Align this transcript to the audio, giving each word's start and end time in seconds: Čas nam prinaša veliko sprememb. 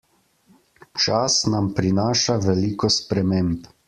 Čas 1.03 1.35
nam 1.55 1.67
prinaša 1.79 2.39
veliko 2.47 2.91
sprememb. 2.97 3.69